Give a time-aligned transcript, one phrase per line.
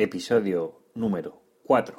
[0.00, 1.96] episodio número 4.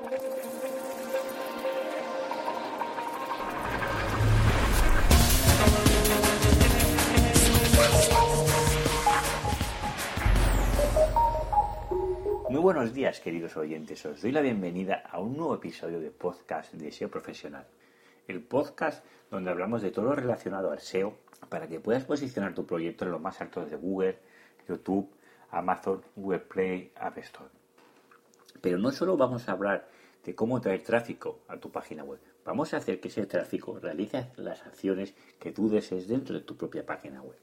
[12.49, 14.05] Muy buenos días, queridos oyentes.
[14.05, 17.67] Os doy la bienvenida a un nuevo episodio de podcast de SEO Profesional.
[18.29, 21.17] El podcast donde hablamos de todo lo relacionado al SEO
[21.49, 24.19] para que puedas posicionar tu proyecto en lo más alto de Google,
[24.69, 25.09] YouTube,
[25.51, 27.58] Amazon, Google Play, App Store.
[28.61, 29.87] Pero no solo vamos a hablar
[30.23, 34.31] de cómo traer tráfico a tu página web, vamos a hacer que ese tráfico realice
[34.35, 37.37] las acciones que tú desees dentro de tu propia página web.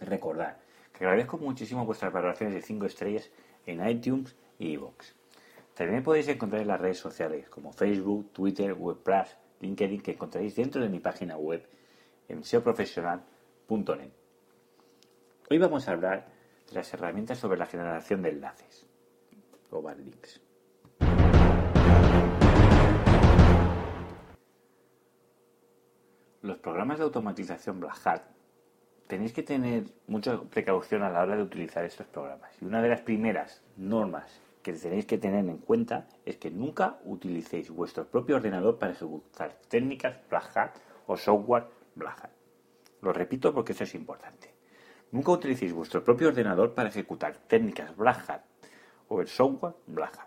[0.00, 0.58] Recordad
[0.92, 3.30] que agradezco muchísimo vuestras valoraciones de 5 estrellas
[3.66, 5.14] en iTunes y iVoox.
[5.74, 8.98] También podéis encontrar en las redes sociales como Facebook, Twitter, Web
[9.60, 11.66] LinkedIn que encontraréis dentro de mi página web
[12.28, 14.10] en seoprofesional.net.
[15.48, 16.26] Hoy vamos a hablar
[16.68, 18.89] de las herramientas sobre la generación de enlaces
[26.42, 28.22] Los programas de automatización Black Hat
[29.06, 32.50] tenéis que tener mucha precaución a la hora de utilizar estos programas.
[32.60, 36.98] Y una de las primeras normas que tenéis que tener en cuenta es que nunca
[37.04, 42.30] utilicéis vuestro propio ordenador para ejecutar técnicas Black Hat o software Black Hat.
[43.02, 44.52] Lo repito porque eso es importante.
[45.12, 48.49] Nunca utilicéis vuestro propio ordenador para ejecutar técnicas Black Hat
[49.10, 50.18] o el software Black.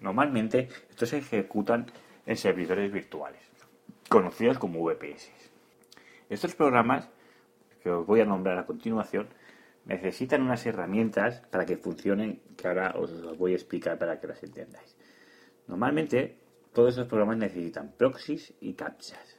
[0.00, 1.86] Normalmente estos se ejecutan
[2.26, 3.40] en servidores virtuales,
[4.08, 5.30] conocidos como VPS.
[6.28, 7.08] Estos programas,
[7.82, 9.28] que os voy a nombrar a continuación,
[9.86, 14.26] necesitan unas herramientas para que funcionen, que ahora os las voy a explicar para que
[14.26, 14.96] las entendáis.
[15.68, 16.36] Normalmente
[16.72, 19.38] todos estos programas necesitan proxies y captchas.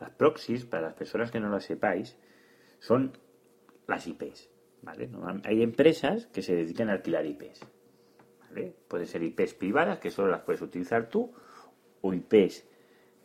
[0.00, 2.16] Las proxies, para las personas que no lo sepáis,
[2.78, 3.18] son
[3.86, 4.48] las IPs.
[5.44, 7.60] Hay empresas que se dedican a alquilar IPs.
[8.48, 8.74] ¿vale?
[8.88, 11.32] Pueden ser IPs privadas, que solo las puedes utilizar tú,
[12.00, 12.64] o IPs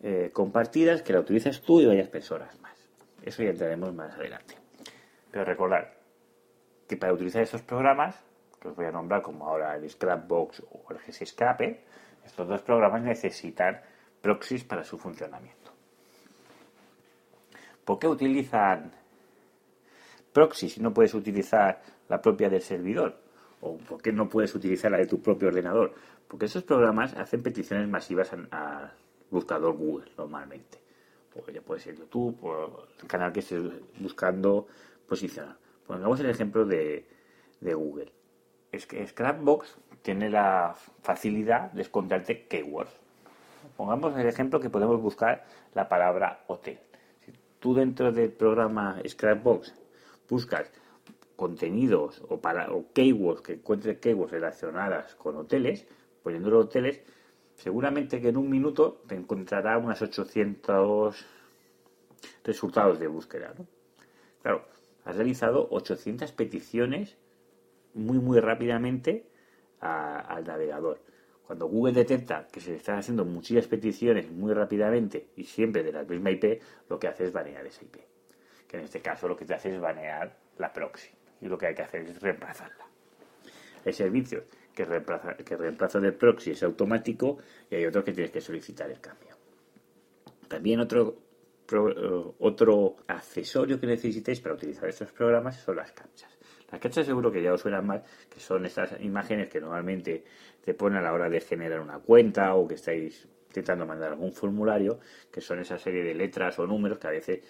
[0.02, 2.78] eh, compartidas, que la utilizas tú y varias personas más.
[3.24, 4.56] Eso ya entraremos más adelante.
[5.32, 5.88] Pero recordad
[6.88, 8.24] que para utilizar estos programas,
[8.60, 11.82] que os voy a nombrar como ahora el Scrapbox o el Scraper,
[12.26, 13.82] estos dos programas necesitan
[14.22, 15.72] proxies para su funcionamiento.
[17.84, 18.92] ¿Por qué utilizan
[20.34, 23.18] proxy si no puedes utilizar la propia del servidor?
[23.62, 25.94] ¿O por qué no puedes utilizar la de tu propio ordenador?
[26.28, 28.92] Porque esos programas hacen peticiones masivas al
[29.32, 30.80] buscador Google normalmente.
[31.36, 33.64] O ya puede ser YouTube o el canal que estés
[34.00, 34.68] buscando
[35.08, 35.58] posicionar.
[35.88, 37.06] Pongamos el ejemplo de,
[37.62, 38.12] Google.
[38.72, 42.92] Es que Scrapbox tiene la facilidad de esconderte keywords.
[43.78, 46.80] Pongamos el ejemplo que podemos buscar la palabra hotel.
[47.26, 49.74] Si tú dentro del programa Scrapbox
[50.30, 50.72] buscas
[51.36, 55.86] contenidos o, para, o keywords que encuentres keywords relacionadas con hoteles,
[56.22, 57.02] poniéndolo hoteles,
[57.56, 61.26] seguramente que en un minuto te encontrará unas 800
[62.44, 63.54] resultados de búsqueda.
[64.42, 64.66] Claro,
[65.06, 67.18] has realizado 800 peticiones
[67.94, 69.28] muy, muy rápidamente
[69.80, 71.00] al navegador.
[71.46, 76.04] Cuando Google detecta que se están haciendo muchísimas peticiones muy rápidamente y siempre de la
[76.04, 78.13] misma IP, lo que hace es banear esa IP.
[78.74, 81.10] En este caso lo que te hace es banear la proxy.
[81.42, 82.86] Y lo que hay que hacer es reemplazarla.
[83.86, 87.38] Hay servicios que reemplaza, que reemplazo del proxy es automático
[87.70, 89.36] y hay otros que tienes que solicitar el cambio.
[90.48, 91.18] También otro,
[92.40, 96.32] otro accesorio que necesitéis para utilizar estos programas son las captchas.
[96.72, 100.24] Las captchas seguro que ya os suenan más, que son estas imágenes que normalmente
[100.64, 104.34] te ponen a la hora de generar una cuenta o que estáis intentando mandar algún
[104.34, 105.00] formulario,
[105.32, 107.42] que son esa serie de letras o números que a veces,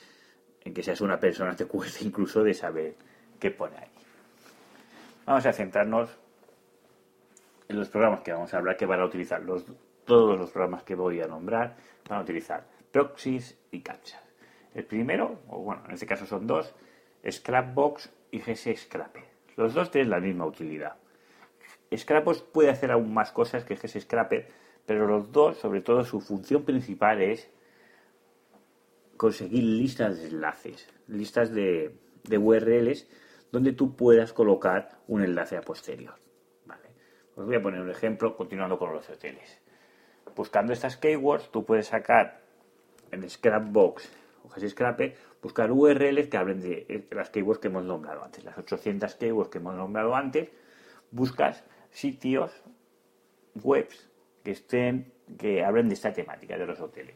[0.63, 2.96] en que seas una persona, te cuesta incluso de saber
[3.40, 3.90] qué pone ahí.
[5.25, 6.09] Vamos a centrarnos
[7.68, 9.66] en los programas que vamos a hablar, que van a utilizar los,
[10.06, 11.75] todos los programas que voy a nombrar,
[12.09, 14.22] van a utilizar proxies y captchas.
[14.74, 16.74] El primero, o bueno, en este caso son dos,
[17.30, 19.24] Scrapbox y GS Scraper.
[19.56, 20.95] Los dos tienen la misma utilidad.
[21.95, 24.50] Scrapbox puede hacer aún más cosas que GS Scraper,
[24.86, 27.50] pero los dos, sobre todo, su función principal es
[29.18, 31.95] conseguir listas de enlaces, listas de,
[32.30, 33.07] URLs
[33.51, 36.15] donde tú puedas colocar un enlace a posterior.
[36.65, 36.89] Vale.
[37.36, 39.60] Os voy a poner un ejemplo continuando con los hoteles.
[40.36, 42.42] Buscando estas keywords, tú puedes sacar
[43.12, 44.10] en Scrapbox
[44.50, 49.16] GS Scraper, buscar URLs que hablen de las keywords que hemos nombrado antes, las 800
[49.16, 50.50] keywords que hemos nombrado antes,
[51.12, 52.51] buscas sitios,
[53.56, 54.09] webs
[54.44, 57.16] que estén, que hablen de esta temática de los hoteles,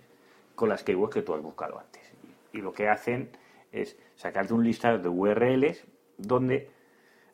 [0.57, 2.11] con las keywords que tú has buscado antes.
[2.51, 3.29] Y lo que hacen
[3.71, 5.85] es sacarte un listado de URLs
[6.17, 6.71] donde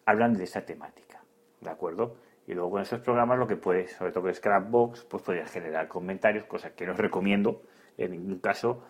[0.06, 1.24] hablan de esta temática,
[1.62, 2.18] ¿de acuerdo?
[2.46, 5.88] Y luego con esos programas lo que puedes, sobre todo con Scrapbox, pues podrías generar
[5.88, 7.62] comentarios, cosa que no os recomiendo
[7.98, 8.84] en ningún caso.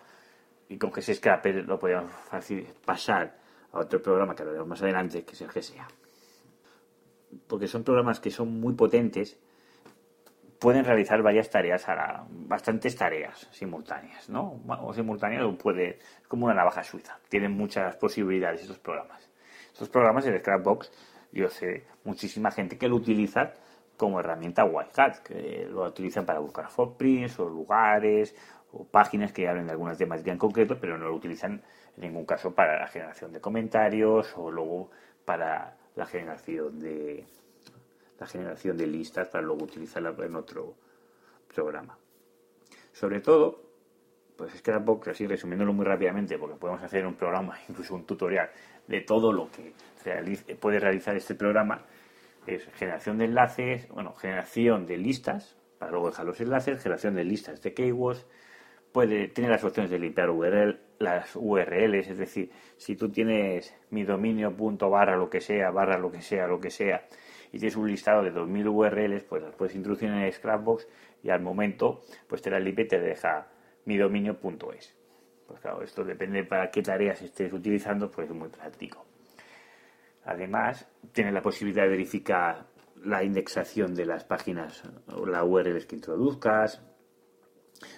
[0.68, 3.38] Y con GS Scrapper lo podríamos fácil pasar
[3.70, 5.86] a otro programa que veremos más adelante, que es el GSA.
[7.46, 9.38] Porque son programas que son muy potentes,
[10.64, 14.62] pueden realizar varias tareas, a la, bastantes tareas simultáneas, ¿no?
[14.80, 17.18] O simultáneas o puede, como una navaja suiza.
[17.28, 19.30] Tienen muchas posibilidades estos programas.
[19.70, 20.90] Estos programas, el Scrapbox,
[21.32, 23.52] yo sé muchísima gente que lo utiliza
[23.98, 28.34] como herramienta Wildcat, que lo utilizan para buscar footprints o lugares
[28.72, 31.60] o páginas que hablen de algunas temáticas en concreto, pero no lo utilizan
[31.98, 34.90] en ningún caso para la generación de comentarios o luego
[35.26, 37.26] para la generación de
[38.18, 40.74] la generación de listas para luego utilizarla en otro
[41.52, 41.98] programa.
[42.92, 43.60] Sobre todo,
[44.36, 48.50] pues Scrapbox, así resumiéndolo muy rápidamente, porque podemos hacer un programa, incluso un tutorial
[48.86, 49.72] de todo lo que
[50.56, 51.84] puede realizar este programa,
[52.46, 57.24] es generación de enlaces, bueno, generación de listas, para luego dejar los enlaces, generación de
[57.24, 58.26] listas de keywords,
[58.92, 64.04] puede, tiene las opciones de limpiar URL, las URLs, es decir, si tú tienes mi
[64.04, 67.06] dominio punto barra lo que sea, barra lo que sea, lo que sea,
[67.54, 70.88] y tienes un listado de 2000 URLs, pues las puedes introducir en el Scrapbox
[71.22, 73.46] y al momento, pues te la limpia y te deja
[73.84, 74.92] mi dominio punto es.
[75.46, 79.06] Pues claro, esto depende para qué tareas estés utilizando, pues es muy práctico.
[80.24, 82.66] Además, tiene la posibilidad de verificar
[83.04, 84.82] la indexación de las páginas
[85.14, 86.82] o la URLs que introduzcas.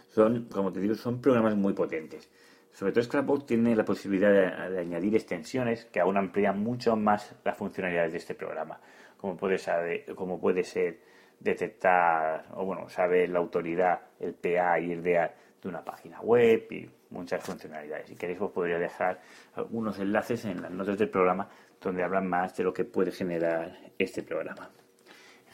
[0.09, 2.31] Son, como te digo, son programas muy potentes.
[2.77, 7.57] Sobre todo Scrapbox tiene la posibilidad de, añadir extensiones que aún amplían mucho más las
[7.57, 8.79] funcionalidades de este programa,
[9.17, 10.99] como puede, saber, como puede ser
[11.41, 16.67] detectar, o bueno, saber la autoridad, el PA y el DA de una página web
[16.71, 18.09] y muchas funcionalidades.
[18.09, 19.21] Si queréis os podría dejar
[19.55, 21.49] algunos enlaces en las notas del programa
[21.81, 24.71] donde hablan más de lo que puede generar este programa.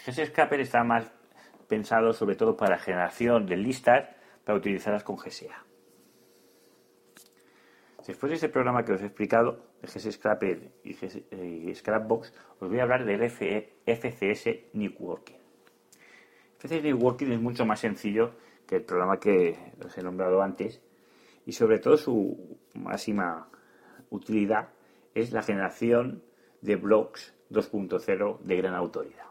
[0.06, 1.10] El está más
[1.68, 4.08] pensado sobre todo para generación de listas
[4.44, 5.64] para utilizarlas con GSA.
[8.06, 12.82] Después de este programa que os he explicado, GS Scraper y, Scrapbox, os voy a
[12.82, 15.36] hablar del FCS Networking.
[16.58, 18.34] FCS Networking es mucho más sencillo
[18.66, 20.80] que el programa que os he nombrado antes
[21.44, 23.48] y sobre todo su máxima
[24.10, 24.68] utilidad
[25.14, 26.22] es la generación
[26.60, 29.26] de blogs 2.0 de gran autoridad.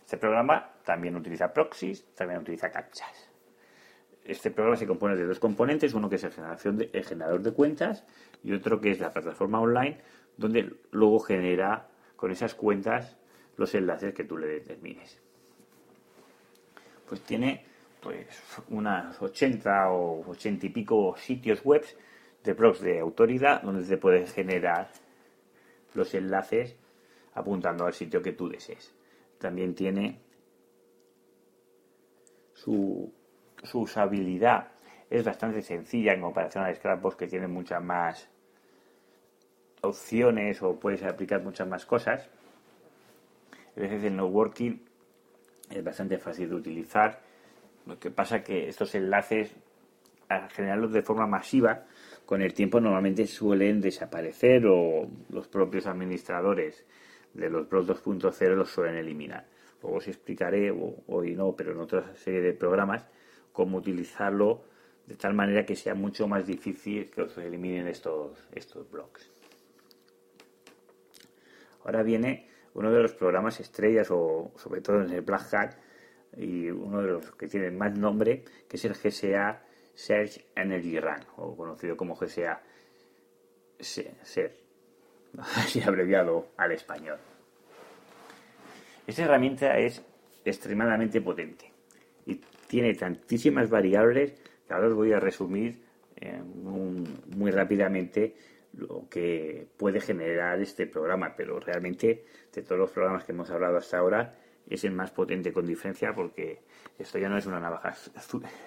[0.00, 3.30] Este programa también utiliza proxies, también utiliza captchas.
[4.26, 7.52] Este programa se compone de dos componentes, uno que es el, generación de, generador de
[7.52, 8.04] cuentas
[8.42, 9.98] y otro que es la plataforma online,
[10.36, 13.16] donde luego genera con esas cuentas
[13.56, 15.20] los enlaces que tú le determines.
[17.08, 17.64] Pues tiene
[18.00, 18.26] pues
[18.68, 21.84] unas 80 o 80 y pico sitios web
[22.42, 24.90] de blogs de autoridad donde se puede generar
[25.94, 26.76] los enlaces
[27.34, 28.94] apuntando al sitio que tú desees.
[29.38, 30.20] También tiene
[32.54, 33.12] su,
[33.74, 34.68] usabilidad.
[35.08, 38.28] Es bastante sencilla en comparación a Scrapbox que tiene muchas más
[39.82, 42.28] opciones o puedes aplicar muchas más cosas.
[43.76, 44.78] A veces el networking
[45.70, 47.20] es bastante fácil de utilizar.
[47.86, 49.54] Lo que pasa que estos enlaces,
[50.28, 51.84] al generarlos de forma masiva,
[52.24, 56.84] con el tiempo normalmente suelen desaparecer o los propios administradores
[57.34, 59.46] de los blogs 2.0 los suelen eliminar.
[59.82, 60.72] Luego os explicaré,
[61.06, 63.06] hoy no, pero en otra serie de programas,
[63.56, 64.64] cómo utilizarlo
[65.06, 69.32] de tal manera que sea mucho más difícil que os eliminen estos, estos blogs.
[71.82, 75.74] Ahora viene uno de los programas estrellas, o sobre todo en el Black Hat,
[76.36, 79.62] y uno de los que tienen más nombre, que es el GSA
[79.94, 82.60] Search Energy Run, o conocido como GSA
[83.80, 84.54] SER,
[85.38, 87.18] así abreviado al español.
[89.06, 90.02] Esta herramienta es
[90.44, 91.72] extremadamente potente
[92.26, 94.34] y tiene tantísimas variables
[94.66, 95.84] que ahora os voy a resumir
[97.36, 98.34] muy rápidamente
[98.72, 103.76] lo que puede generar este programa, pero realmente de todos los programas que hemos hablado
[103.78, 104.34] hasta ahora
[104.68, 106.60] es el más potente con diferencia porque
[106.98, 107.94] esto ya no es una navaja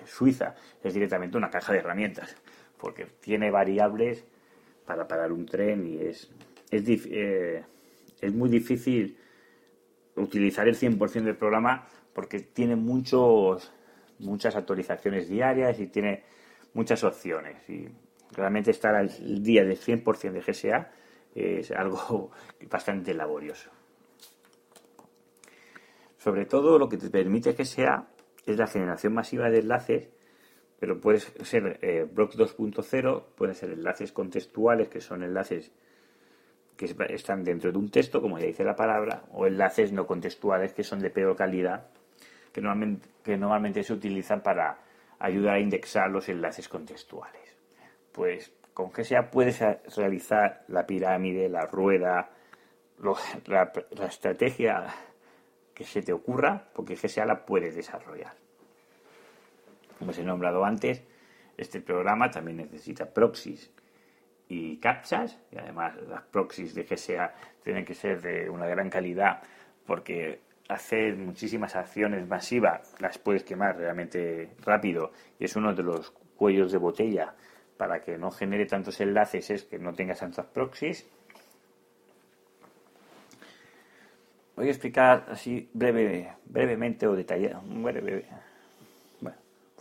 [0.06, 2.36] suiza, es directamente una caja de herramientas,
[2.78, 4.26] porque tiene variables
[4.86, 6.32] para parar un tren y es,
[6.72, 7.64] es, eh,
[8.22, 9.18] es muy difícil
[10.16, 13.72] utilizar el 100% del programa porque tiene muchos,
[14.20, 16.24] muchas actualizaciones diarias y tiene
[16.74, 17.58] muchas opciones.
[17.70, 17.88] Y
[18.32, 19.10] realmente estar al
[19.44, 20.92] día del 100% de GSA
[21.36, 22.32] es algo
[22.70, 23.70] bastante laborioso.
[26.18, 28.08] Sobre todo lo que te permite GSA
[28.46, 30.10] es la generación masiva de enlaces,
[30.80, 35.72] pero puede ser eh, 2.0, pueden ser enlaces contextuales, que son enlaces
[36.76, 40.74] que están dentro de un texto, como ya dice la palabra, o enlaces no contextuales
[40.74, 41.90] que son de peor calidad,
[43.24, 44.78] que normalmente, se utilizan para
[45.20, 47.56] ayudar a indexar los enlaces contextuales.
[48.12, 49.60] Pues con GSA puedes
[49.96, 52.30] realizar la pirámide, la rueda,
[53.46, 54.86] la, la, estrategia
[55.74, 58.34] que se te ocurra, porque GSA la puedes desarrollar.
[59.98, 61.04] Como os he nombrado antes,
[61.58, 63.72] este programa también necesita proxies
[64.48, 69.42] y captchas, y además las proxies de GSA tienen que ser de una gran calidad,
[69.86, 76.12] porque hacer muchísimas acciones masivas las puedes quemar realmente rápido y es uno de los
[76.38, 77.36] cuellos de botella
[77.76, 81.08] para que no genere tantos enlaces es que no tengas tantas proxies.
[84.56, 87.62] Voy a explicar así breve, brevemente o detallado.
[87.62, 87.94] Voy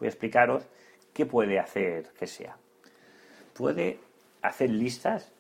[0.02, 0.64] a explicaros
[1.12, 2.56] qué puede hacer GSA.
[3.52, 3.98] Puede
[4.40, 5.32] hacer listas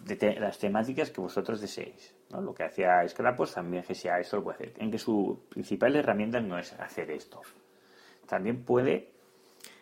[0.00, 2.14] de las temáticas que vosotros deseéis.
[2.40, 4.72] Lo que hacía Scrapos también GSA esto lo puede hacer.
[4.78, 7.42] En que su principal herramienta no es hacer esto.
[8.26, 9.10] También puede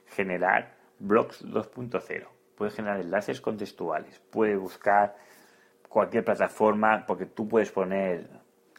[0.07, 2.27] generar blogs 2.0.
[2.57, 4.19] Puede generar enlaces contextuales.
[4.31, 5.17] Puede buscar
[5.89, 8.29] cualquier plataforma porque tú puedes poner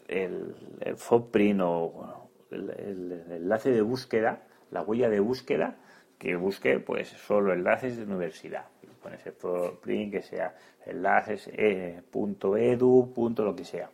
[0.07, 5.77] el, el footprint o el, el, enlace de búsqueda, la huella de búsqueda
[6.21, 8.67] que busque pues solo enlaces de universidad.
[9.01, 13.89] Pones el footprint que sea enlaces eh, punto edu, punto lo que sea.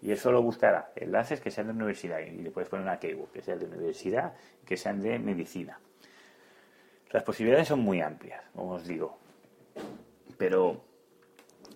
[0.00, 3.30] Y eso lo buscará enlaces que sean de universidad y le puedes poner una keyword
[3.30, 4.32] que sea de universidad,
[4.64, 5.78] que sean de medicina.
[7.10, 9.18] Las posibilidades son muy amplias, como os digo.
[10.38, 10.82] Pero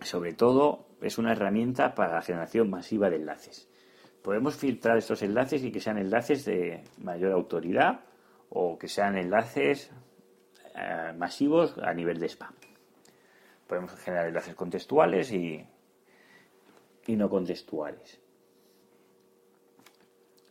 [0.00, 3.69] sobre todo es una herramienta para la generación masiva de enlaces.
[4.23, 8.00] Podemos filtrar estos enlaces y que sean enlaces de mayor autoridad
[8.50, 9.90] o que sean enlaces
[10.75, 12.54] eh, masivos a nivel de spam.
[13.66, 15.64] Podemos generar enlaces contextuales y,
[17.07, 18.21] y no contextuales.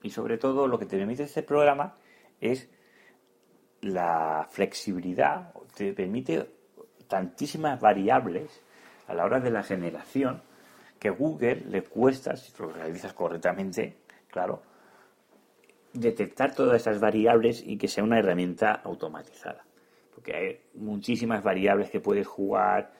[0.01, 1.97] Y sobre todo lo que te permite este programa
[2.39, 2.69] es
[3.81, 6.49] la flexibilidad, te permite
[7.07, 8.61] tantísimas variables
[9.07, 10.41] a la hora de la generación
[10.99, 14.61] que Google le cuesta, si lo realizas correctamente, claro,
[15.93, 19.65] detectar todas esas variables y que sea una herramienta automatizada.
[20.13, 22.91] Porque hay muchísimas variables que puedes jugar,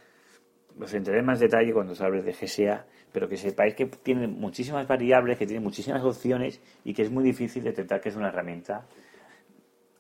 [0.80, 4.28] os entraré en más detalle cuando os hable de GSA, pero que sepáis que tiene
[4.28, 8.30] muchísimas variables, que tiene muchísimas opciones y que es muy difícil detectar que es una
[8.30, 8.86] herramienta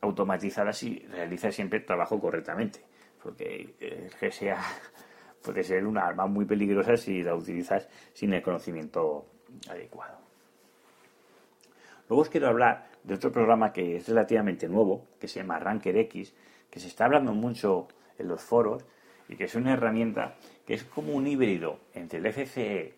[0.01, 2.79] automatizada si realiza siempre el trabajo correctamente.
[3.21, 4.57] Porque el GSA
[5.43, 9.25] puede ser una arma muy peligrosa si la utilizas sin el conocimiento
[9.69, 10.28] adecuado.
[12.09, 15.95] Luego os quiero hablar de otro programa que es relativamente nuevo, que se llama Ranker
[15.95, 16.33] X,
[16.69, 17.87] que se está hablando mucho
[18.17, 18.83] en los foros
[19.27, 20.35] y que es una herramienta
[20.65, 22.95] que es como un híbrido entre el FCE,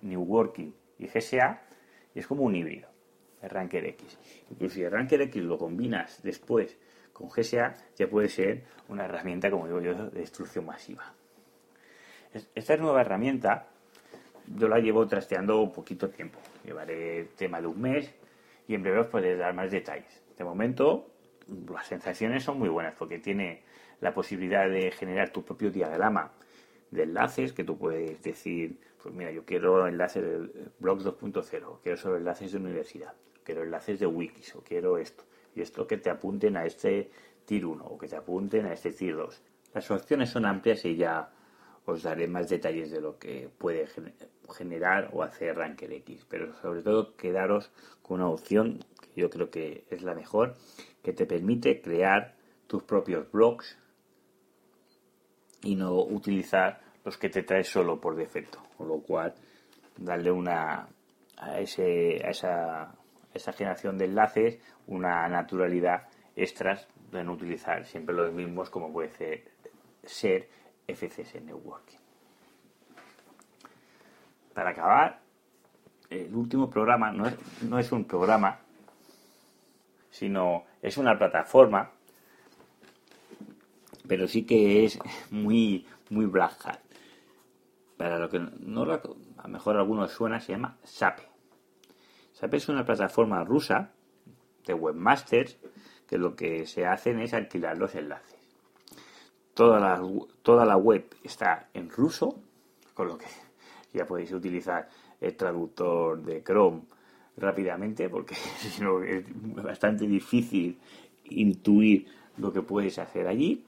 [0.00, 1.60] New Working y GSA,
[2.14, 2.88] y es como un híbrido,
[3.42, 4.18] el Ranker X.
[4.50, 6.78] Incluso si el Ranker X lo combinas después
[7.12, 11.12] con GSA, ya puede ser una herramienta, como digo yo, de destrucción masiva.
[12.54, 13.66] Esta nueva herramienta
[14.56, 16.38] yo la llevo trasteando un poquito tiempo.
[16.64, 18.14] Llevaré tema de un mes
[18.68, 20.22] y en breve os podré dar más detalles.
[20.36, 21.10] De momento,
[21.72, 23.64] las sensaciones son muy buenas porque tiene
[24.00, 26.32] la posibilidad de generar tu propio diagrama
[26.90, 31.98] de enlaces que tú puedes decir, pues mira, yo quiero enlaces de blogs 2.0, quiero
[31.98, 35.24] solo enlaces de universidad, quiero enlaces de wikis o quiero esto.
[35.54, 37.10] Y esto que te apunten a este
[37.46, 39.42] tier 1 o que te apunten a este tier 2.
[39.74, 41.32] Las opciones son amplias y ya
[41.88, 43.88] os daré más detalles de lo que puede
[44.56, 46.26] generar o hacer Ranker X.
[46.28, 47.70] Pero sobre todo quedaros
[48.02, 50.54] con una opción que yo creo que es la mejor,
[51.02, 53.78] que te permite crear tus propios blogs
[55.62, 58.62] y no utilizar los que te trae solo por defecto.
[58.76, 59.34] Con lo cual,
[59.96, 60.88] darle una
[61.38, 62.94] a, ese, a esa,
[63.32, 69.08] esa generación de enlaces una naturalidad extras de no utilizar siempre los mismos como puede
[69.10, 69.44] ser,
[70.04, 70.48] ser
[70.88, 71.98] FCS Networking.
[74.54, 75.20] Para acabar,
[76.10, 78.58] el último programa no es, no es un programa,
[80.10, 81.92] sino es una plataforma
[84.08, 84.98] pero sí que es
[85.30, 86.80] muy, muy black hat.
[87.96, 91.28] Para lo que no, a lo mejor algunos suena, se llama SAPE.
[92.32, 93.92] SAPE es una plataforma rusa
[94.66, 95.58] de webmasters
[96.08, 98.37] que lo que se hacen es alquilar los enlaces.
[99.58, 100.00] Toda la,
[100.42, 102.36] toda la web está en ruso,
[102.94, 103.26] con lo que
[103.92, 104.88] ya podéis utilizar
[105.20, 106.82] el traductor de Chrome
[107.36, 108.34] rápidamente, porque
[109.08, 109.24] es
[109.62, 110.78] bastante difícil
[111.24, 113.64] intuir lo que puedes hacer allí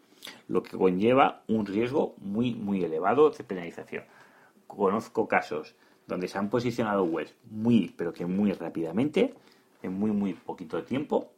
[0.48, 4.04] lo que conlleva un riesgo muy, muy elevado de penalización.
[4.66, 5.74] conozco casos
[6.06, 9.34] donde se han posicionado webs muy, pero que muy rápidamente,
[9.82, 11.30] en muy, muy poquito tiempo,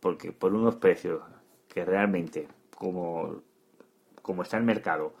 [0.00, 1.22] porque por unos precios
[1.68, 3.42] que realmente, como,
[4.22, 5.14] como está el mercado,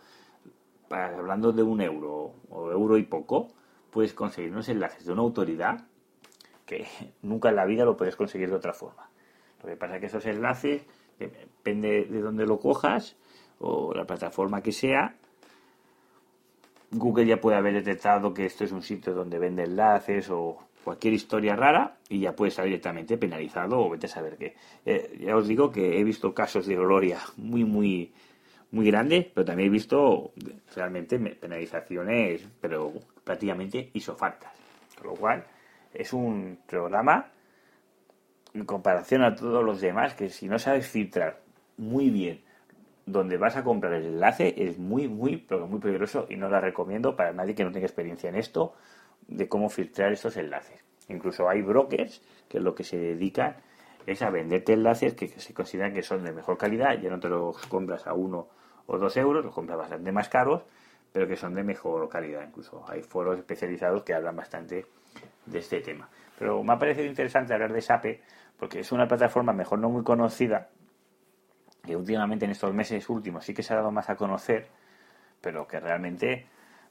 [0.90, 3.48] hablando de un euro o euro y poco,
[3.90, 5.84] puedes conseguir unos enlaces de una autoridad
[6.66, 6.86] que
[7.22, 9.08] nunca en la vida lo puedes conseguir de otra forma.
[9.62, 10.82] Lo que pasa es que esos enlaces,
[11.18, 13.16] depende de dónde lo cojas
[13.60, 15.14] o la plataforma que sea,
[16.90, 21.14] Google ya puede haber detectado que esto es un sitio donde vende enlaces o cualquier
[21.14, 24.56] historia rara y ya puede estar directamente penalizado o vete a saber qué.
[24.84, 28.12] Eh, ya os digo que he visto casos de gloria muy, muy,
[28.72, 30.32] muy grandes, pero también he visto
[30.74, 34.52] realmente penalizaciones, pero prácticamente isofactas.
[34.98, 35.44] Con lo cual,
[35.92, 37.30] es un programa
[38.54, 41.40] en comparación a todos los demás que si no sabes filtrar
[41.76, 42.42] muy bien
[43.04, 46.60] donde vas a comprar el enlace es muy, muy, pero muy peligroso y no la
[46.60, 48.74] recomiendo para nadie que no tenga experiencia en esto
[49.26, 50.80] de cómo filtrar estos enlaces.
[51.08, 53.56] Incluso hay brokers que lo que se dedican
[54.06, 57.28] es a venderte enlaces que se consideran que son de mejor calidad, ya no te
[57.28, 58.48] los compras a uno
[58.92, 60.62] o dos euros, los compras bastante más caros,
[61.12, 62.46] pero que son de mejor calidad.
[62.46, 64.86] Incluso hay foros especializados que hablan bastante
[65.46, 66.08] de este tema.
[66.38, 68.22] Pero me ha parecido interesante hablar de SAPE
[68.58, 70.68] porque es una plataforma mejor no muy conocida
[71.82, 74.68] que últimamente en estos meses últimos sí que se ha dado más a conocer,
[75.40, 76.46] pero que realmente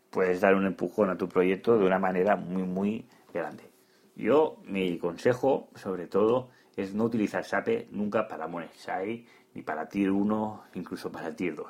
[0.10, 3.70] puedes dar un empujón a tu proyecto de una manera muy, muy grande.
[4.16, 10.12] Yo, mi consejo, sobre todo, es no utilizar SAPE nunca para Monetize, ni para Tier
[10.12, 11.68] 1, incluso para Tier 2.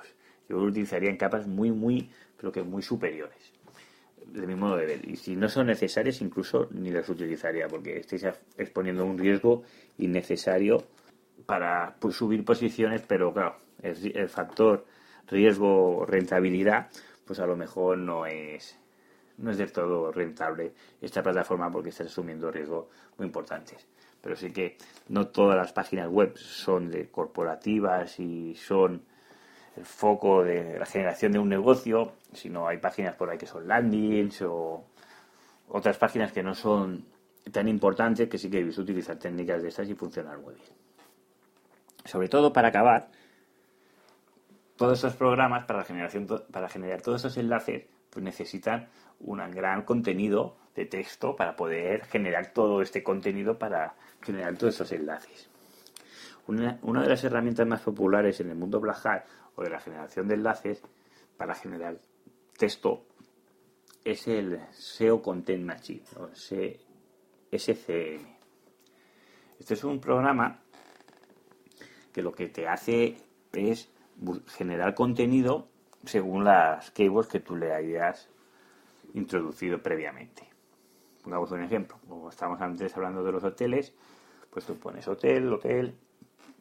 [0.52, 3.54] Yo utilizaría en capas muy, muy, pero que muy superiores.
[4.26, 5.10] De mi modo de ver.
[5.10, 8.26] Y si no son necesarias, incluso ni las utilizaría, porque estáis
[8.58, 9.64] exponiendo un riesgo
[9.98, 10.84] innecesario
[11.46, 14.86] para pues, subir posiciones, pero claro, el, factor
[15.28, 16.90] riesgo-rentabilidad,
[17.26, 18.78] pues a lo mejor no es,
[19.38, 23.88] no es del todo rentable esta plataforma porque está asumiendo riesgos muy importantes.
[24.22, 24.78] Pero sí que
[25.08, 29.04] no todas las páginas web son de corporativas y son
[29.78, 33.68] el foco de la generación de un negocio, sino hay páginas por ahí que son
[33.68, 34.84] landings o
[35.70, 37.06] otras páginas que no son
[37.52, 40.68] tan importantes que sí que debéis utilizar técnicas de estas y funcionar muy bien.
[42.06, 43.10] Sobre todo para acabar,
[44.76, 50.58] todos esos programas para, generación, para generar todos esos enlaces pues necesitan un gran contenido
[50.76, 55.50] de texto para poder generar todo este contenido para generar todos esos enlaces.
[56.48, 59.24] Una, una de las herramientas más populares en el mundo Black Hat
[59.56, 60.82] o de la generación de enlaces
[61.38, 62.00] para generar
[62.58, 63.06] texto
[64.04, 68.26] es el SEO Content Machine o SCM.
[69.60, 70.60] Este es un programa
[72.12, 73.18] que lo que te hace
[73.54, 73.90] es
[74.48, 75.68] generar contenido
[76.06, 78.28] según las keywords que tú le hayas
[79.14, 80.48] introducido previamente.
[81.24, 83.94] Pongamos un ejemplo, como estábamos antes hablando de los hoteles,
[84.50, 85.96] pues tú pones hotel, hotel,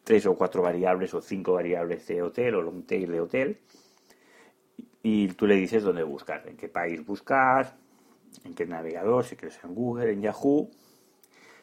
[0.04, 3.58] tres o cuatro variables o cinco variables de hotel o long tail de hotel
[5.02, 7.76] y tú le dices dónde buscar, en qué país buscar,
[8.44, 10.70] en qué navegador, si quieres en Google, en Yahoo,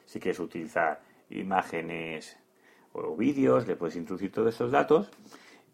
[0.06, 2.38] si quieres utilizar imágenes
[2.94, 5.12] o vídeos, le puedes introducir todos esos datos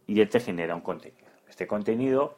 [0.07, 1.27] y él te genera un contenido.
[1.47, 2.35] Este contenido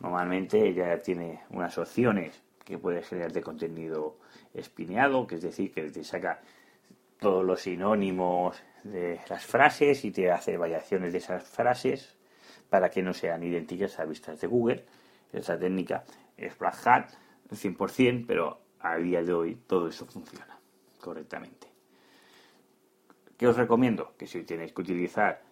[0.00, 4.18] normalmente ya tiene unas opciones que puede de contenido
[4.52, 6.42] espineado, que es decir, que te saca
[7.20, 8.60] todos los sinónimos
[8.92, 12.16] de las frases y te hace variaciones de esas frases
[12.68, 14.84] para que no sean idénticas a vistas de Google.
[15.32, 16.04] Esa técnica
[16.36, 17.10] es Black Hat
[17.50, 20.58] 100%, pero a día de hoy todo eso funciona
[21.00, 21.68] correctamente.
[23.36, 24.14] ¿Qué os recomiendo?
[24.16, 25.42] Que si tenéis que utilizar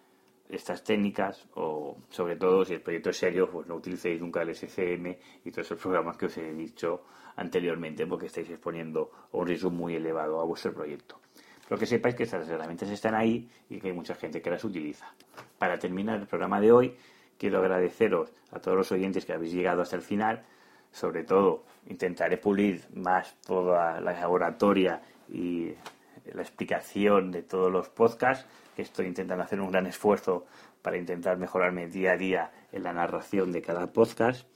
[0.49, 4.53] estas técnicas o sobre todo si el proyecto es serio, pues no utilicéis nunca el
[4.53, 7.03] SCM y todos esos programas que os he dicho
[7.35, 11.19] anteriormente porque estáis exponiendo un riesgo muy elevado a vuestro proyecto.
[11.67, 14.63] Pero que sepáis que estas herramientas están ahí y que hay mucha gente que las
[14.63, 15.11] utiliza.
[15.57, 16.95] Para terminar el programa de hoy,
[17.37, 20.43] quiero agradeceros a todos los oyentes que habéis llegado hasta el final.
[20.91, 25.73] Sobre todo, intentaré pulir más toda la oratoria y
[26.33, 30.45] la explicación de todos los podcasts, que estoy intentando hacer un gran esfuerzo
[30.81, 34.47] para intentar mejorarme día a día en la narración de cada podcast.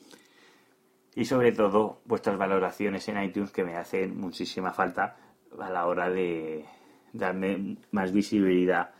[1.15, 5.17] Y sobre todo vuestras valoraciones en iTunes que me hacen muchísima falta
[5.59, 6.65] a la hora de
[7.13, 8.91] darme más visibilidad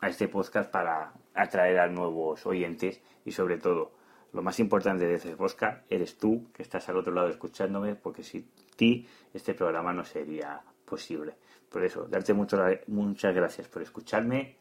[0.00, 3.92] a este podcast para atraer a nuevos oyentes y sobre todo
[4.32, 8.22] lo más importante de este podcast eres tú que estás al otro lado escuchándome porque
[8.22, 11.34] sin ti este programa no sería posible.
[11.68, 14.56] Por eso, darte muchas gracias por escucharme.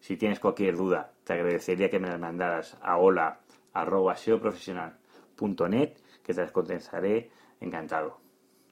[0.00, 6.52] Si tienes cualquier duda, te agradecería que me la mandaras a hola.seoprofesional.net, que te las
[6.52, 8.20] contestaré encantado.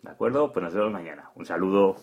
[0.03, 0.53] ¿De acuerdo?
[0.53, 1.33] Pues nos vemos mañana.
[1.35, 1.97] Un saludo.